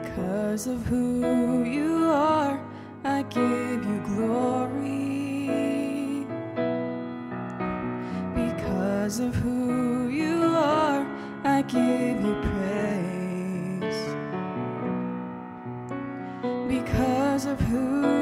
[0.00, 2.60] because of who you are,
[3.04, 5.46] I give you glory.
[8.34, 11.06] Because of who you are,
[11.44, 14.00] I give you praise.
[16.68, 18.17] Because of who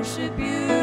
[0.00, 0.79] worship you.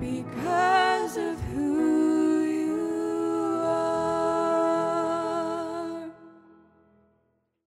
[0.00, 2.13] because of who